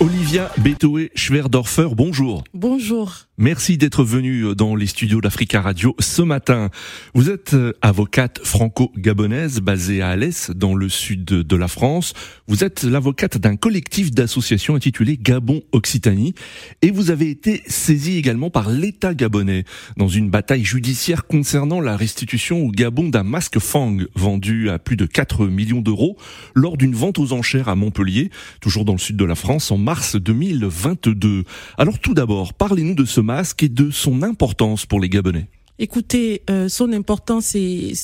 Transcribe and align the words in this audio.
Olivia 0.00 0.50
Betoé 0.56 1.10
Schwerdorfer, 1.14 1.88
bonjour. 1.94 2.42
Bonjour. 2.54 3.26
Merci 3.36 3.76
d'être 3.76 4.02
venu 4.02 4.54
dans 4.54 4.74
les 4.74 4.86
studios 4.86 5.20
d'Africa 5.20 5.60
Radio 5.60 5.94
ce 5.98 6.22
matin. 6.22 6.70
Vous 7.14 7.28
êtes 7.30 7.54
euh, 7.54 7.72
avocate 7.82 8.38
franco-gabonaise 8.42 9.60
basée 9.60 10.00
à 10.00 10.08
Alès, 10.08 10.50
dans 10.54 10.74
le 10.74 10.88
sud 10.88 11.24
de 11.24 11.56
la 11.56 11.68
France. 11.68 12.14
Vous 12.48 12.64
êtes 12.64 12.82
l'avocate 12.82 13.36
d'un 13.36 13.56
collectif 13.56 14.10
d'associations 14.10 14.74
intitulé 14.74 15.18
Gabon 15.18 15.62
Occitanie 15.72 16.34
et 16.80 16.90
vous 16.90 17.10
avez 17.10 17.28
été 17.28 17.62
saisie 17.66 18.16
également 18.16 18.50
par 18.50 18.70
l'État 18.70 19.14
gabonais 19.14 19.64
dans 19.98 20.08
une 20.08 20.30
bataille 20.30 20.64
judiciaire 20.64 21.26
concernant 21.26 21.80
la 21.80 21.96
restitution 21.96 22.64
au 22.64 22.70
Gabon 22.70 23.08
d'un 23.08 23.22
masque 23.22 23.58
Fang 23.58 23.96
vendu 24.14 24.70
à 24.70 24.78
plus 24.78 24.96
de 24.96 25.06
4 25.06 25.46
millions 25.46 25.82
d'euros 25.82 26.16
lors 26.54 26.76
d'une 26.78 26.94
vente 26.94 27.18
aux 27.18 27.32
enchères 27.32 27.68
à 27.68 27.74
Montpellier, 27.74 28.30
toujours 28.62 28.86
dans 28.86 28.92
le 28.92 28.98
sud 28.98 29.16
de 29.16 29.24
la 29.24 29.34
France, 29.34 29.70
en 29.70 29.89
mars 29.90 30.14
2022. 30.14 31.42
Alors 31.76 31.98
tout 31.98 32.14
d'abord, 32.14 32.54
parlez-nous 32.54 32.94
de 32.94 33.04
ce 33.04 33.20
masque 33.20 33.64
et 33.64 33.68
de 33.68 33.90
son 33.90 34.22
importance 34.22 34.86
pour 34.86 35.00
les 35.00 35.08
Gabonais 35.08 35.48
Écoutez, 35.80 36.42
euh, 36.48 36.68
son 36.68 36.92
importance 36.92 37.56
est 37.56 37.94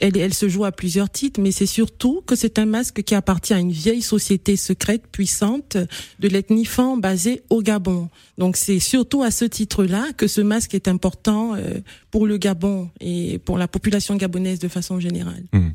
elle, 0.00 0.16
elle, 0.16 0.34
se 0.34 0.48
joue 0.48 0.64
à 0.64 0.72
plusieurs 0.72 1.10
titres, 1.10 1.40
mais 1.40 1.52
c'est 1.52 1.66
surtout 1.66 2.22
que 2.26 2.34
c'est 2.34 2.58
un 2.58 2.66
masque 2.66 3.02
qui 3.02 3.14
appartient 3.14 3.54
à 3.54 3.58
une 3.58 3.72
vieille 3.72 4.02
société 4.02 4.56
secrète 4.56 5.06
puissante 5.06 5.76
de 6.18 6.28
l'ethnie 6.28 6.64
Fan 6.64 7.00
basée 7.00 7.42
au 7.50 7.62
Gabon. 7.62 8.08
Donc 8.38 8.56
c'est 8.56 8.80
surtout 8.80 9.22
à 9.22 9.30
ce 9.30 9.44
titre-là 9.44 10.12
que 10.16 10.26
ce 10.26 10.40
masque 10.40 10.74
est 10.74 10.88
important 10.88 11.54
euh, 11.54 11.80
pour 12.10 12.26
le 12.26 12.38
Gabon 12.38 12.90
et 13.00 13.38
pour 13.38 13.58
la 13.58 13.68
population 13.68 14.16
gabonaise 14.16 14.58
de 14.58 14.68
façon 14.68 14.98
générale. 14.98 15.44
Mmh. 15.52 15.68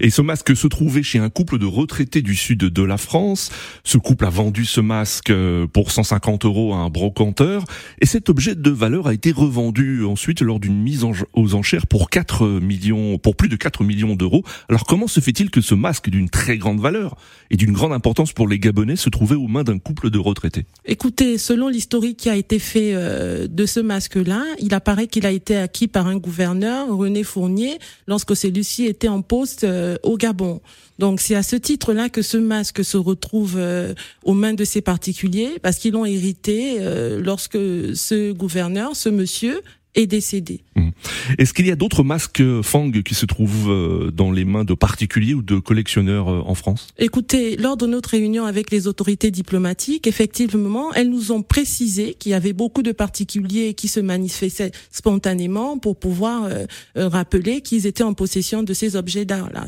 Et 0.00 0.10
ce 0.10 0.22
masque 0.22 0.56
se 0.56 0.66
trouvait 0.66 1.02
chez 1.02 1.18
un 1.18 1.30
couple 1.30 1.58
de 1.58 1.66
retraités 1.66 2.22
du 2.22 2.34
sud 2.34 2.58
de 2.58 2.82
la 2.82 2.96
France. 2.96 3.50
Ce 3.84 3.98
couple 3.98 4.24
a 4.24 4.30
vendu 4.30 4.64
ce 4.64 4.80
masque 4.80 5.30
euh, 5.30 5.66
pour 5.66 5.90
150 5.90 6.44
euros 6.44 6.74
à 6.74 6.78
un 6.78 6.90
brocanteur 6.90 7.64
et 8.00 8.06
cet 8.06 8.28
objet 8.28 8.54
de 8.54 8.70
valeur 8.70 9.06
a 9.06 9.14
été 9.14 9.32
revendu 9.32 10.04
ensuite 10.04 10.40
lors 10.40 10.60
d'une 10.60 10.80
mise 10.80 11.04
aux 11.34 11.54
enchères 11.54 11.86
pour 11.86 12.10
4 12.10 12.60
millions, 12.60 13.18
pour 13.18 13.36
plus 13.36 13.48
de 13.48 13.56
4 13.56 13.84
millions 13.84 14.16
d'euros. 14.16 14.42
Alors 14.68 14.84
comment 14.84 15.08
se 15.08 15.20
fait-il 15.20 15.50
que 15.50 15.60
ce 15.60 15.74
masque 15.74 16.10
d'une 16.10 16.28
très 16.28 16.58
grande 16.58 16.80
valeur 16.80 17.16
et 17.50 17.56
d'une 17.56 17.72
grande 17.72 17.92
importance 17.92 18.32
pour 18.32 18.48
les 18.48 18.58
Gabonais 18.58 18.96
se 18.96 19.08
trouvait 19.08 19.36
aux 19.36 19.48
mains 19.48 19.64
d'un 19.64 19.78
couple 19.78 20.10
de 20.10 20.18
retraités? 20.18 20.66
Écoutez, 20.84 21.38
selon 21.38 21.68
l'historique 21.68 22.18
qui 22.18 22.28
a 22.28 22.36
été 22.36 22.58
fait 22.58 22.92
euh, 22.94 23.46
de 23.48 23.66
ce 23.66 23.80
masque-là, 23.80 24.42
il 24.60 24.74
apparaît 24.74 25.06
qu'il 25.06 25.26
a 25.26 25.30
été 25.30 25.56
acquis 25.56 25.88
par 25.88 26.06
un 26.06 26.16
gouverneur, 26.16 26.88
René 26.88 27.22
Fournier, 27.22 27.78
lorsque 28.06 28.36
celui-ci 28.36 28.86
était 28.86 29.08
en 29.08 29.22
poste 29.22 29.64
euh, 29.76 29.96
au 30.02 30.16
Gabon. 30.16 30.60
Donc 30.98 31.20
c'est 31.20 31.34
à 31.34 31.42
ce 31.42 31.56
titre-là 31.56 32.08
que 32.08 32.22
ce 32.22 32.36
masque 32.36 32.84
se 32.84 32.96
retrouve 32.96 33.56
euh, 33.56 33.94
aux 34.24 34.34
mains 34.34 34.54
de 34.54 34.64
ces 34.64 34.80
particuliers 34.80 35.58
parce 35.62 35.76
qu'ils 35.76 35.92
l'ont 35.92 36.04
hérité 36.04 36.78
lorsque 37.22 37.58
ce 37.94 38.32
gouverneur, 38.32 38.96
ce 38.96 39.08
monsieur, 39.08 39.60
est 39.96 40.06
décédé. 40.06 40.60
Mmh. 40.76 40.90
Est-ce 41.38 41.52
qu'il 41.52 41.66
y 41.66 41.72
a 41.72 41.76
d'autres 41.76 42.04
masques 42.04 42.42
Fang 42.62 42.90
qui 42.90 43.14
se 43.14 43.26
trouvent 43.26 43.70
euh, 43.70 44.10
dans 44.10 44.30
les 44.30 44.44
mains 44.44 44.64
de 44.64 44.74
particuliers 44.74 45.34
ou 45.34 45.42
de 45.42 45.58
collectionneurs 45.58 46.28
euh, 46.28 46.42
en 46.46 46.54
France? 46.54 46.88
Écoutez, 46.98 47.56
lors 47.56 47.76
de 47.76 47.86
notre 47.86 48.10
réunion 48.10 48.44
avec 48.44 48.70
les 48.70 48.86
autorités 48.86 49.30
diplomatiques, 49.30 50.06
effectivement, 50.06 50.92
elles 50.94 51.10
nous 51.10 51.32
ont 51.32 51.42
précisé 51.42 52.14
qu'il 52.14 52.32
y 52.32 52.34
avait 52.34 52.52
beaucoup 52.52 52.82
de 52.82 52.92
particuliers 52.92 53.74
qui 53.74 53.88
se 53.88 54.00
manifestaient 54.00 54.72
spontanément 54.92 55.78
pour 55.78 55.96
pouvoir 55.96 56.44
euh, 56.44 56.66
rappeler 56.94 57.62
qu'ils 57.62 57.86
étaient 57.86 58.04
en 58.04 58.14
possession 58.14 58.62
de 58.62 58.74
ces 58.74 58.96
objets 58.96 59.24
d'art-là 59.24 59.66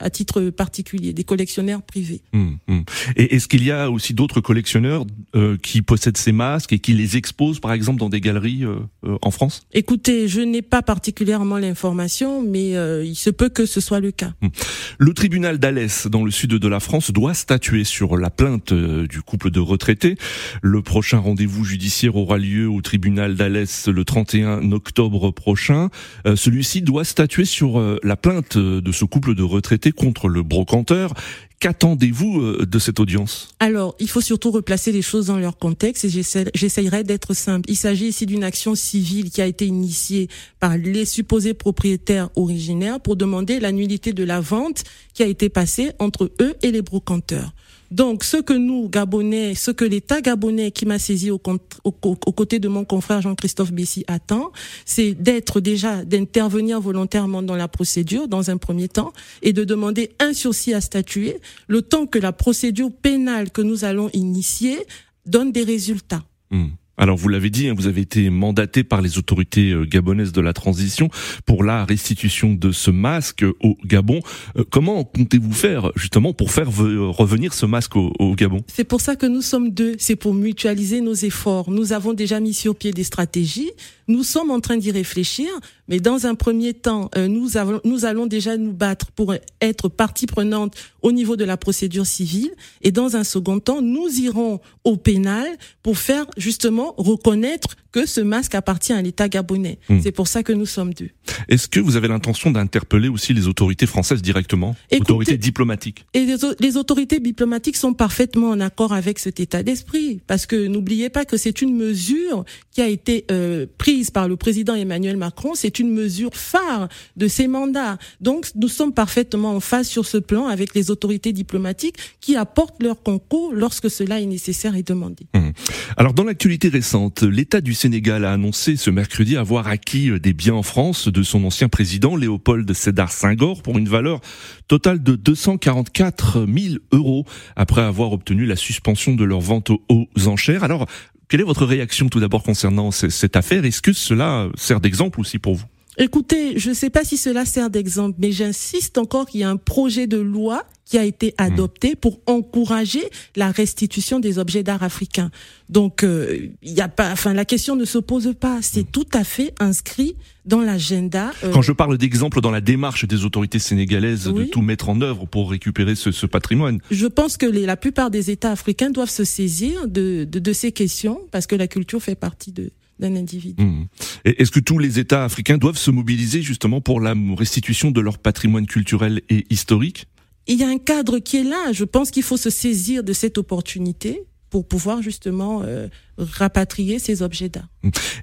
à 0.00 0.10
titre 0.10 0.50
particulier, 0.50 1.12
des 1.12 1.24
collectionneurs 1.24 1.82
privés. 1.82 2.22
Hum, 2.32 2.58
hum. 2.68 2.84
Et 3.16 3.36
est-ce 3.36 3.48
qu'il 3.48 3.64
y 3.64 3.70
a 3.70 3.90
aussi 3.90 4.14
d'autres 4.14 4.40
collectionneurs 4.40 5.04
euh, 5.36 5.56
qui 5.62 5.82
possèdent 5.82 6.16
ces 6.16 6.32
masques 6.32 6.72
et 6.72 6.78
qui 6.78 6.94
les 6.94 7.16
exposent, 7.16 7.60
par 7.60 7.72
exemple, 7.72 7.98
dans 7.98 8.08
des 8.08 8.20
galeries 8.20 8.64
euh, 8.64 8.76
euh, 9.04 9.18
en 9.22 9.30
France? 9.30 9.66
Écoutez, 9.72 10.26
je 10.26 10.40
n'ai 10.40 10.62
pas 10.62 10.82
particulièrement 10.82 11.58
l'information, 11.58 12.42
mais 12.42 12.70
il 13.04 13.14
se 13.14 13.30
peut 13.30 13.48
que 13.48 13.66
ce 13.66 13.80
soit 13.80 14.00
le 14.00 14.10
cas. 14.10 14.32
Hum. 14.42 14.50
Le 14.98 15.14
tribunal 15.14 15.58
d'Alès, 15.58 16.06
dans 16.06 16.24
le 16.24 16.30
sud 16.30 16.50
de 16.50 16.68
la 16.68 16.80
France, 16.80 17.10
doit 17.12 17.34
statuer 17.34 17.84
sur 17.84 18.16
la 18.16 18.30
plainte 18.30 18.72
du 18.72 19.22
couple 19.22 19.50
de 19.50 19.60
retraités. 19.60 20.16
Le 20.62 20.82
prochain 20.82 21.18
rendez-vous 21.18 21.64
judiciaire 21.64 22.16
aura 22.16 22.38
lieu 22.38 22.68
au 22.68 22.80
tribunal 22.80 23.34
d'Alès 23.34 23.88
le 23.88 24.04
31 24.04 24.72
octobre 24.72 25.30
prochain. 25.30 25.88
Celui-ci 26.34 26.82
doit 26.82 27.04
statuer 27.04 27.44
sur 27.44 27.98
la 28.02 28.16
plainte 28.16 28.56
de 28.56 28.92
ce 28.92 29.04
couple 29.04 29.34
de 29.34 29.42
retraités 29.42 29.89
contre 29.92 30.28
le 30.28 30.42
brocanteur. 30.42 31.14
Qu'attendez-vous 31.60 32.40
euh, 32.40 32.66
de 32.66 32.78
cette 32.78 33.00
audience? 33.00 33.48
Alors, 33.60 33.94
il 34.00 34.08
faut 34.08 34.22
surtout 34.22 34.50
replacer 34.50 34.92
les 34.92 35.02
choses 35.02 35.26
dans 35.26 35.38
leur 35.38 35.58
contexte 35.58 36.06
et 36.06 36.08
j'essayerai 36.54 37.04
d'être 37.04 37.34
simple. 37.34 37.70
Il 37.70 37.76
s'agit 37.76 38.06
ici 38.06 38.24
d'une 38.24 38.44
action 38.44 38.74
civile 38.74 39.30
qui 39.30 39.42
a 39.42 39.46
été 39.46 39.66
initiée 39.66 40.28
par 40.58 40.78
les 40.78 41.04
supposés 41.04 41.52
propriétaires 41.52 42.30
originaires 42.34 42.98
pour 42.98 43.16
demander 43.16 43.60
la 43.60 43.72
de 43.72 44.24
la 44.24 44.40
vente 44.40 44.84
qui 45.12 45.22
a 45.22 45.26
été 45.26 45.48
passée 45.48 45.92
entre 45.98 46.30
eux 46.40 46.54
et 46.62 46.70
les 46.70 46.82
brocanteurs. 46.82 47.52
Donc, 47.90 48.22
ce 48.22 48.36
que 48.36 48.52
nous, 48.52 48.88
Gabonais, 48.88 49.54
ce 49.54 49.70
que 49.70 49.84
l'État 49.84 50.20
gabonais 50.20 50.70
qui 50.70 50.86
m'a 50.86 50.98
saisi 50.98 51.30
aux, 51.30 51.38
côtés 51.38 52.58
de 52.60 52.68
mon 52.68 52.84
confrère 52.84 53.20
Jean-Christophe 53.20 53.72
Bessy 53.72 54.04
attend, 54.06 54.52
c'est 54.84 55.14
d'être 55.14 55.60
déjà, 55.60 56.04
d'intervenir 56.04 56.80
volontairement 56.80 57.42
dans 57.42 57.56
la 57.56 57.68
procédure, 57.68 58.28
dans 58.28 58.50
un 58.50 58.58
premier 58.58 58.88
temps, 58.88 59.12
et 59.42 59.52
de 59.52 59.64
demander 59.64 60.12
un 60.20 60.32
sursis 60.32 60.72
à 60.72 60.80
statuer, 60.80 61.40
le 61.66 61.82
temps 61.82 62.06
que 62.06 62.18
la 62.18 62.32
procédure 62.32 62.92
pénale 62.92 63.50
que 63.50 63.62
nous 63.62 63.84
allons 63.84 64.08
initier 64.12 64.78
donne 65.26 65.50
des 65.50 65.64
résultats. 65.64 66.22
Hmm. 66.50 66.68
Alors 67.00 67.16
vous 67.16 67.28
l'avez 67.28 67.48
dit, 67.48 67.66
hein, 67.66 67.74
vous 67.74 67.86
avez 67.86 68.02
été 68.02 68.28
mandaté 68.28 68.84
par 68.84 69.00
les 69.00 69.16
autorités 69.16 69.70
euh, 69.70 69.86
gabonaises 69.86 70.32
de 70.32 70.42
la 70.42 70.52
transition 70.52 71.08
pour 71.46 71.64
la 71.64 71.86
restitution 71.86 72.52
de 72.52 72.72
ce 72.72 72.90
masque 72.90 73.42
au 73.60 73.78
Gabon. 73.86 74.20
Euh, 74.58 74.64
comment 74.70 75.02
comptez-vous 75.04 75.54
faire 75.54 75.92
justement 75.96 76.34
pour 76.34 76.52
faire 76.52 76.68
revenir 76.68 77.54
ce 77.54 77.64
masque 77.64 77.96
au, 77.96 78.34
Gabon? 78.34 78.62
C'est 78.66 78.84
pour 78.84 79.00
ça 79.00 79.16
que 79.16 79.24
nous 79.24 79.40
sommes 79.40 79.70
deux, 79.70 79.96
c'est 79.98 80.14
pour 80.14 80.34
mutualiser 80.34 81.00
nos 81.00 81.14
efforts. 81.14 81.70
Nous 81.70 81.94
avons 81.94 82.12
déjà 82.12 82.38
mis 82.38 82.52
sur 82.52 82.76
pied 82.76 82.92
des 82.92 83.04
stratégies, 83.04 83.70
nous 84.06 84.22
sommes 84.22 84.50
en 84.50 84.60
train 84.60 84.76
d'y 84.76 84.90
réfléchir, 84.90 85.48
mais 85.90 86.00
dans 86.00 86.26
un 86.26 86.34
premier 86.34 86.72
temps, 86.72 87.10
euh, 87.16 87.28
nous, 87.28 87.56
avons, 87.56 87.80
nous 87.84 88.04
allons 88.06 88.26
déjà 88.26 88.56
nous 88.56 88.72
battre 88.72 89.10
pour 89.10 89.34
être 89.60 89.88
partie 89.88 90.26
prenante 90.26 90.74
au 91.02 91.12
niveau 91.12 91.36
de 91.36 91.44
la 91.44 91.56
procédure 91.56 92.06
civile, 92.06 92.52
et 92.80 92.92
dans 92.92 93.16
un 93.16 93.24
second 93.24 93.58
temps, 93.58 93.82
nous 93.82 94.08
irons 94.20 94.60
au 94.84 94.96
pénal 94.96 95.46
pour 95.82 95.98
faire 95.98 96.26
justement 96.36 96.94
reconnaître 96.96 97.76
que 97.92 98.06
ce 98.06 98.20
masque 98.20 98.54
appartient 98.54 98.92
à 98.92 99.02
l'État 99.02 99.28
gabonais. 99.28 99.78
Hmm. 99.88 99.98
C'est 100.00 100.12
pour 100.12 100.28
ça 100.28 100.42
que 100.42 100.52
nous 100.52 100.66
sommes 100.66 100.94
deux. 100.94 101.10
Est-ce 101.48 101.68
que 101.68 101.80
vous 101.80 101.96
avez 101.96 102.08
l'intention 102.08 102.50
d'interpeller 102.50 103.08
aussi 103.08 103.34
les 103.34 103.48
autorités 103.48 103.86
françaises 103.86 104.22
directement, 104.22 104.76
les 104.92 105.00
autorités 105.00 105.36
diplomatiques 105.36 106.04
Et 106.14 106.24
les, 106.24 106.76
autorités 106.76 107.18
diplomatiques 107.18 107.76
sont 107.76 107.94
parfaitement 107.94 108.50
en 108.50 108.60
accord 108.60 108.92
avec 108.92 109.18
cet 109.18 109.40
état 109.40 109.62
d'esprit, 109.62 110.20
parce 110.26 110.46
que 110.46 110.66
n'oubliez 110.66 111.10
pas 111.10 111.24
que 111.24 111.36
c'est 111.36 111.62
une 111.62 111.76
mesure 111.76 112.44
qui 112.70 112.80
a 112.80 112.86
été 112.86 113.24
euh, 113.30 113.66
prise 113.78 114.10
par 114.10 114.28
le 114.28 114.36
président 114.36 114.74
Emmanuel 114.74 115.16
Macron. 115.16 115.54
C'est 115.54 115.79
une 115.80 115.90
mesure 115.92 116.34
phare 116.34 116.88
de 117.16 117.28
ses 117.28 117.48
mandats. 117.48 117.98
Donc 118.20 118.46
nous 118.54 118.68
sommes 118.68 118.92
parfaitement 118.92 119.56
en 119.56 119.60
phase 119.60 119.88
sur 119.88 120.06
ce 120.06 120.18
plan 120.18 120.46
avec 120.46 120.74
les 120.74 120.90
autorités 120.90 121.32
diplomatiques 121.32 121.96
qui 122.20 122.36
apportent 122.36 122.82
leur 122.82 123.02
concours 123.02 123.52
lorsque 123.52 123.90
cela 123.90 124.20
est 124.20 124.26
nécessaire 124.26 124.76
et 124.76 124.82
demandé. 124.82 125.26
Hmm. 125.34 125.50
Alors 125.96 126.14
dans 126.14 126.24
l'actualité 126.24 126.68
récente, 126.68 127.22
l'État 127.22 127.60
du 127.60 127.74
Sénégal 127.74 128.24
a 128.24 128.32
annoncé 128.32 128.76
ce 128.76 128.90
mercredi 128.90 129.36
avoir 129.36 129.66
acquis 129.66 130.10
des 130.20 130.32
biens 130.32 130.54
en 130.54 130.62
France 130.62 131.08
de 131.08 131.22
son 131.22 131.44
ancien 131.44 131.68
président 131.68 132.16
Léopold 132.16 132.72
Sédar 132.72 133.12
Senghor 133.12 133.62
pour 133.62 133.78
une 133.78 133.88
valeur 133.88 134.20
totale 134.68 135.02
de 135.02 135.16
244 135.16 136.46
000 136.46 136.74
euros 136.92 137.24
après 137.56 137.82
avoir 137.82 138.12
obtenu 138.12 138.46
la 138.46 138.56
suspension 138.56 139.14
de 139.14 139.24
leur 139.24 139.40
vente 139.40 139.70
aux 139.70 140.08
enchères. 140.26 140.64
Alors, 140.64 140.86
quelle 141.30 141.40
est 141.40 141.44
votre 141.44 141.64
réaction 141.64 142.08
tout 142.08 142.18
d'abord 142.18 142.42
concernant 142.42 142.90
cette 142.90 143.36
affaire? 143.36 143.64
Est-ce 143.64 143.82
que 143.82 143.92
cela 143.92 144.48
sert 144.56 144.80
d'exemple 144.80 145.20
aussi 145.20 145.38
pour 145.38 145.54
vous? 145.54 145.64
Écoutez, 145.98 146.58
je 146.58 146.70
ne 146.70 146.74
sais 146.74 146.90
pas 146.90 147.04
si 147.04 147.16
cela 147.16 147.44
sert 147.44 147.68
d'exemple, 147.68 148.16
mais 148.20 148.32
j'insiste 148.32 148.96
encore 148.96 149.26
qu'il 149.26 149.40
y 149.40 149.44
a 149.44 149.50
un 149.50 149.56
projet 149.56 150.06
de 150.06 150.18
loi 150.18 150.64
qui 150.84 150.98
a 150.98 151.04
été 151.04 151.34
hmm. 151.38 151.42
adopté 151.42 151.94
pour 151.94 152.20
encourager 152.26 153.02
la 153.36 153.50
restitution 153.50 154.18
des 154.18 154.38
objets 154.38 154.62
d'art 154.62 154.82
africains. 154.82 155.30
Donc, 155.68 156.02
euh, 156.02 156.48
il 156.62 156.72
y 156.72 156.80
a 156.80 156.88
pas, 156.88 157.12
enfin, 157.12 157.32
la 157.32 157.44
question 157.44 157.76
ne 157.76 157.84
se 157.84 157.98
pose 157.98 158.34
pas. 158.38 158.58
C'est 158.60 158.82
hmm. 158.82 158.92
tout 158.92 159.06
à 159.12 159.22
fait 159.24 159.54
inscrit 159.60 160.16
dans 160.46 160.60
l'agenda. 160.60 161.32
Euh, 161.44 161.52
Quand 161.52 161.62
je 161.62 161.72
parle 161.72 161.96
d'exemple 161.98 162.40
dans 162.40 162.50
la 162.50 162.60
démarche 162.60 163.06
des 163.06 163.24
autorités 163.24 163.58
sénégalaises 163.58 164.24
de 164.24 164.44
tout 164.44 164.62
mettre 164.62 164.88
en 164.88 165.00
œuvre 165.00 165.26
pour 165.26 165.50
récupérer 165.50 165.94
ce, 165.94 166.10
ce 166.12 166.26
patrimoine. 166.26 166.80
Je 166.90 167.06
pense 167.06 167.36
que 167.36 167.46
les, 167.46 167.66
la 167.66 167.76
plupart 167.76 168.10
des 168.10 168.30
États 168.30 168.52
africains 168.52 168.90
doivent 168.90 169.10
se 169.10 169.24
saisir 169.24 169.86
de, 169.86 170.24
de, 170.24 170.38
de 170.38 170.52
ces 170.52 170.72
questions 170.72 171.20
parce 171.30 171.46
que 171.46 171.54
la 171.54 171.68
culture 171.68 172.02
fait 172.02 172.14
partie 172.16 172.52
de, 172.52 172.70
d'un 173.00 173.16
individu. 173.16 173.62
Mmh. 173.62 173.86
Est-ce 174.24 174.50
que 174.50 174.60
tous 174.60 174.78
les 174.78 174.98
États 174.98 175.24
africains 175.24 175.58
doivent 175.58 175.78
se 175.78 175.90
mobiliser 175.90 176.42
justement 176.42 176.80
pour 176.80 177.00
la 177.00 177.14
restitution 177.36 177.90
de 177.90 178.00
leur 178.00 178.18
patrimoine 178.18 178.66
culturel 178.66 179.22
et 179.28 179.46
historique? 179.50 180.06
Il 180.46 180.58
y 180.58 180.64
a 180.64 180.68
un 180.68 180.78
cadre 180.78 181.18
qui 181.18 181.38
est 181.38 181.44
là. 181.44 181.72
Je 181.72 181.84
pense 181.84 182.10
qu'il 182.10 182.22
faut 182.22 182.36
se 182.36 182.50
saisir 182.50 183.04
de 183.04 183.12
cette 183.12 183.38
opportunité 183.38 184.22
pour 184.50 184.66
pouvoir 184.66 185.00
justement 185.00 185.62
euh, 185.64 185.88
rapatrier 186.18 186.98
ces 186.98 187.22
objets 187.22 187.48
d'art. 187.48 187.68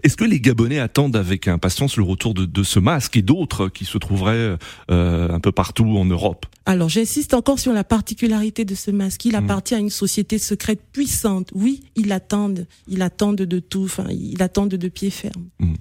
Est-ce 0.03 0.17
que 0.17 0.25
les 0.25 0.39
Gabonais 0.39 0.79
attendent 0.79 1.15
avec 1.15 1.47
impatience 1.47 1.97
le 1.97 2.03
retour 2.03 2.33
de, 2.33 2.45
de 2.45 2.63
ce 2.63 2.79
masque 2.79 3.17
et 3.17 3.21
d'autres 3.21 3.69
qui 3.69 3.85
se 3.85 3.97
trouveraient 3.97 4.57
euh, 4.91 5.29
un 5.29 5.39
peu 5.39 5.51
partout 5.51 5.97
en 5.97 6.05
Europe? 6.05 6.45
Alors 6.65 6.89
j'insiste 6.89 7.33
encore 7.33 7.59
sur 7.59 7.73
la 7.73 7.83
particularité 7.83 8.65
de 8.65 8.75
ce 8.75 8.91
masque. 8.91 9.25
Il 9.25 9.31
mmh. 9.31 9.35
appartient 9.35 9.75
à 9.75 9.79
une 9.79 9.89
société 9.89 10.37
secrète 10.37 10.81
puissante. 10.91 11.49
Oui, 11.55 11.81
ils 11.95 12.11
attendent, 12.11 12.67
ils 12.87 13.01
attendent 13.01 13.37
de 13.37 13.59
tout, 13.59 13.85
enfin, 13.85 14.07
ils 14.09 14.41
attendent 14.43 14.69
de 14.69 14.87
pied 14.89 15.09
ferme. 15.09 15.45
Mmh. 15.59 15.73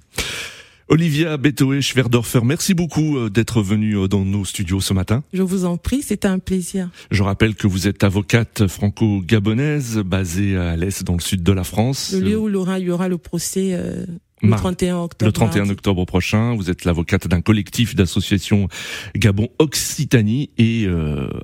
Olivia 0.89 1.35
Betoé 1.35 1.81
Schwerdorfer, 1.81 2.39
merci 2.45 2.73
beaucoup 2.73 3.17
euh, 3.17 3.29
d'être 3.29 3.61
venue 3.61 3.97
euh, 3.97 4.07
dans 4.07 4.23
nos 4.23 4.45
studios 4.45 4.79
ce 4.79 4.93
matin. 4.93 5.21
Je 5.33 5.43
vous 5.43 5.65
en 5.65 5.75
prie, 5.75 6.01
c'était 6.01 6.29
un 6.29 6.39
plaisir. 6.39 6.89
Je 7.11 7.23
rappelle 7.23 7.55
que 7.55 7.67
vous 7.67 7.89
êtes 7.89 8.05
avocate 8.05 8.67
franco-gabonaise 8.67 9.97
basée 9.97 10.55
à 10.55 10.77
l'Est 10.77 11.03
dans 11.03 11.15
le 11.15 11.19
sud 11.19 11.43
de 11.43 11.51
la 11.51 11.65
France. 11.65 12.13
Le 12.13 12.21
lieu 12.21 12.39
où 12.39 12.47
il 12.47 12.53
y 12.85 12.89
aura, 12.89 13.09
le 13.09 13.17
procès 13.17 13.71
euh, 13.73 14.05
le 14.41 14.51
31 14.51 14.99
octobre. 14.99 15.27
Le 15.27 15.33
31 15.33 15.69
octobre 15.69 16.05
prochain, 16.05 16.55
vous 16.55 16.69
êtes 16.69 16.85
l'avocate 16.85 17.27
d'un 17.27 17.41
collectif 17.41 17.93
d'associations 17.93 18.69
Gabon 19.13 19.49
Occitanie 19.59 20.51
et 20.57 20.87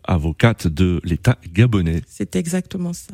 avocate 0.06 0.68
de 0.68 1.02
l'État 1.04 1.38
gabonais. 1.52 2.02
C'est 2.08 2.36
exactement 2.38 2.94
ça. 2.94 3.14